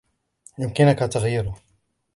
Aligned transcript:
يمكنك 0.59 0.99
تغييره 0.99 1.55